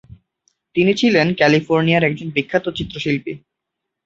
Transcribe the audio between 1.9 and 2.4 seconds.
একজন